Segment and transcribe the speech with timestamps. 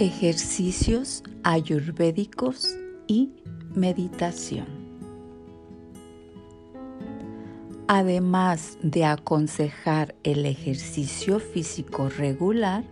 [0.00, 2.74] Ejercicios ayurvédicos
[3.06, 3.34] y
[3.74, 4.64] meditación.
[7.86, 12.82] Además de aconsejar el ejercicio físico regular,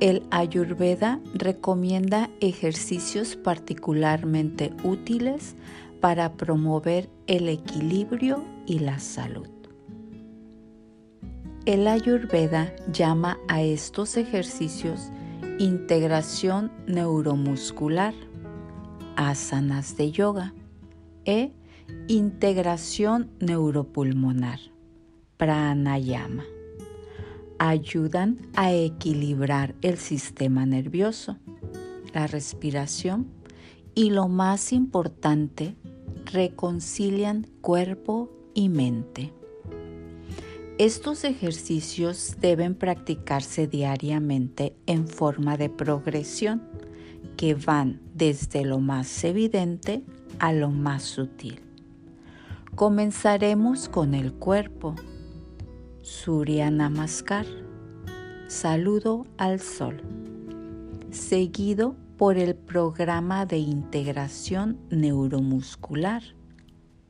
[0.00, 5.54] el Ayurveda recomienda ejercicios particularmente útiles
[6.00, 9.46] para promover el equilibrio y la salud.
[11.66, 15.12] El Ayurveda llama a estos ejercicios
[15.58, 18.14] integración neuromuscular,
[19.16, 20.54] asanas de yoga
[21.24, 21.52] e
[22.08, 24.58] integración neuropulmonar,
[25.36, 26.44] pranayama.
[27.58, 31.36] Ayudan a equilibrar el sistema nervioso,
[32.12, 33.26] la respiración
[33.94, 35.76] y lo más importante,
[36.32, 39.32] reconcilian cuerpo y mente.
[40.82, 46.60] Estos ejercicios deben practicarse diariamente en forma de progresión
[47.36, 50.02] que van desde lo más evidente
[50.40, 51.60] a lo más sutil.
[52.74, 54.96] Comenzaremos con el cuerpo.
[56.00, 57.46] Surya Namaskar.
[58.48, 60.02] Saludo al sol.
[61.12, 66.24] Seguido por el programa de integración neuromuscular.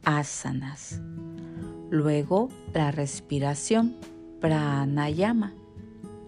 [0.05, 1.01] Asanas
[1.93, 3.95] luego la respiración,
[4.41, 5.53] pranayama.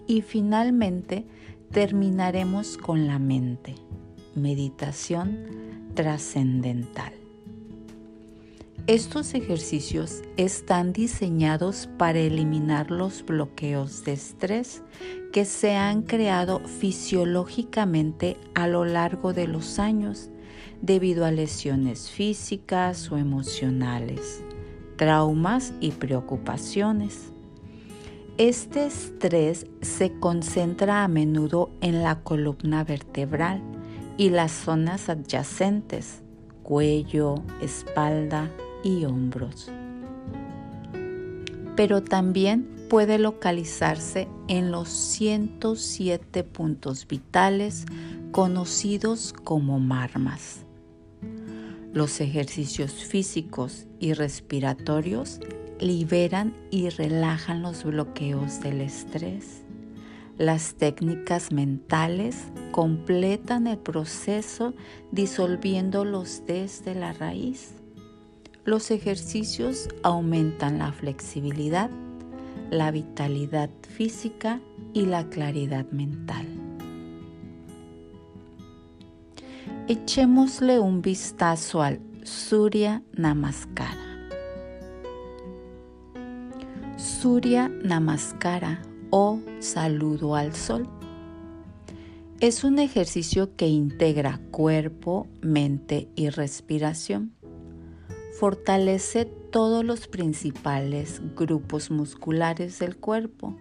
[0.06, 1.24] Y finalmente
[1.72, 3.74] terminaremos con la mente,
[4.34, 5.38] meditación
[5.94, 7.14] trascendental.
[8.86, 14.82] Estos ejercicios están diseñados para eliminar los bloqueos de estrés
[15.32, 20.28] que se han creado fisiológicamente a lo largo de los años
[20.82, 24.44] debido a lesiones físicas o emocionales
[24.96, 27.32] traumas y preocupaciones.
[28.36, 33.62] Este estrés se concentra a menudo en la columna vertebral
[34.16, 36.22] y las zonas adyacentes,
[36.62, 38.50] cuello, espalda
[38.82, 39.70] y hombros.
[41.76, 47.86] Pero también puede localizarse en los 107 puntos vitales
[48.32, 50.63] conocidos como marmas.
[51.94, 55.38] Los ejercicios físicos y respiratorios
[55.78, 59.62] liberan y relajan los bloqueos del estrés.
[60.36, 64.74] Las técnicas mentales completan el proceso
[65.12, 67.74] disolviéndolos desde la raíz.
[68.64, 71.90] Los ejercicios aumentan la flexibilidad,
[72.72, 74.60] la vitalidad física
[74.94, 76.63] y la claridad mental.
[79.86, 84.30] Echémosle un vistazo al Surya Namaskara.
[86.96, 88.80] Surya Namaskara
[89.10, 90.88] o saludo al sol.
[92.40, 97.34] Es un ejercicio que integra cuerpo, mente y respiración.
[98.40, 103.54] Fortalece todos los principales grupos musculares del cuerpo.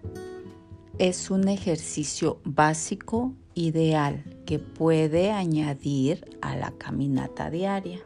[0.98, 8.00] Es un ejercicio básico ideal que puede añadir a la caminata diaria.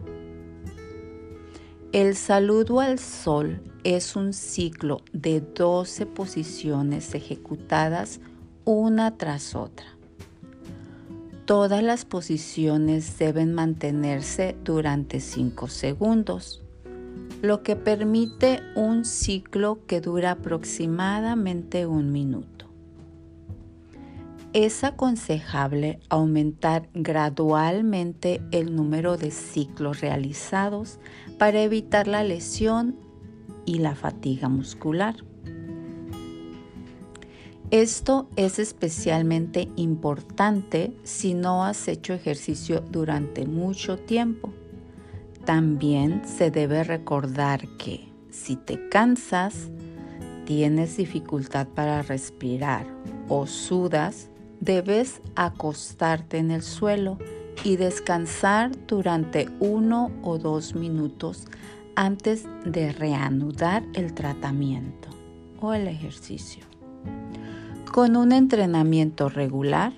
[1.92, 8.20] El saludo al sol es un ciclo de 12 posiciones ejecutadas
[8.64, 9.86] una tras otra.
[11.46, 16.62] Todas las posiciones deben mantenerse durante 5 segundos,
[17.40, 22.57] lo que permite un ciclo que dura aproximadamente un minuto
[24.64, 30.98] es aconsejable aumentar gradualmente el número de ciclos realizados
[31.38, 32.96] para evitar la lesión
[33.66, 35.14] y la fatiga muscular.
[37.70, 44.52] Esto es especialmente importante si no has hecho ejercicio durante mucho tiempo.
[45.44, 49.70] También se debe recordar que si te cansas,
[50.46, 52.86] tienes dificultad para respirar
[53.28, 57.18] o sudas, debes acostarte en el suelo
[57.64, 61.46] y descansar durante uno o dos minutos
[61.96, 65.08] antes de reanudar el tratamiento
[65.60, 66.64] o el ejercicio.
[67.92, 69.92] Con un entrenamiento regular,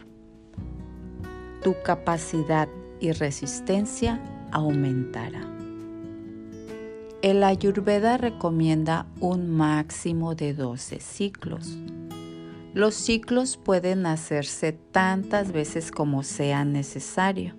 [1.63, 2.69] tu capacidad
[3.01, 4.21] y resistencia
[4.53, 5.47] aumentará.
[7.21, 11.77] El Ayurveda recomienda un máximo de 12 ciclos
[12.75, 17.55] los ciclos pueden hacerse tantas veces como sea necesario.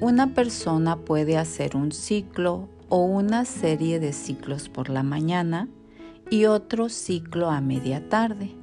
[0.00, 5.68] Una persona puede hacer un ciclo o una serie de ciclos por la mañana
[6.30, 8.54] y otro ciclo a media tarde.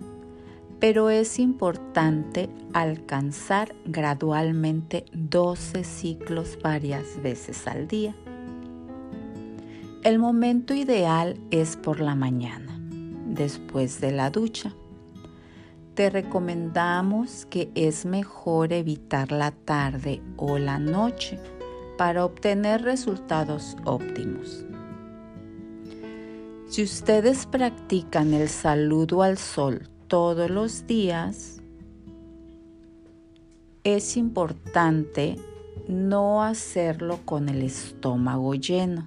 [0.80, 8.16] pero es importante alcanzar gradualmente 12 ciclos varias veces al día.
[10.04, 12.80] El momento ideal es por la mañana,
[13.28, 14.74] después de la ducha.
[15.96, 21.38] Te recomendamos que es mejor evitar la tarde o la noche
[21.98, 24.66] para obtener resultados óptimos.
[26.68, 31.62] Si ustedes practican el saludo al sol todos los días,
[33.84, 35.36] es importante
[35.90, 39.06] no hacerlo con el estómago lleno.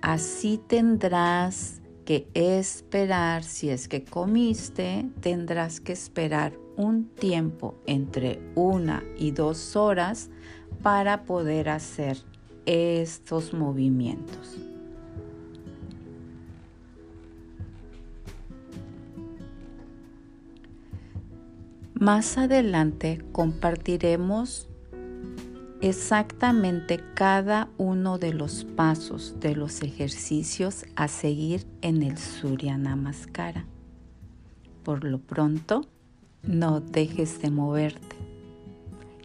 [0.00, 9.02] Así tendrás que esperar, si es que comiste, tendrás que esperar un tiempo entre una
[9.18, 10.30] y dos horas
[10.82, 12.16] para poder hacer
[12.64, 14.56] estos movimientos.
[21.94, 24.68] Más adelante compartiremos
[25.80, 33.64] exactamente cada uno de los pasos de los ejercicios a seguir en el Surya Namaskara.
[34.84, 35.86] Por lo pronto,
[36.42, 38.16] no dejes de moverte.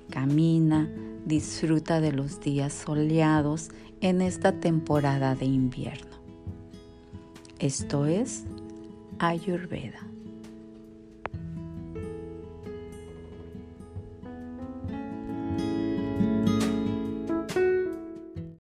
[0.10, 0.90] Camina,
[1.26, 3.70] disfruta de los días soleados
[4.02, 6.18] en esta temporada de invierno.
[7.60, 8.44] Esto es
[9.20, 10.00] Ayurveda.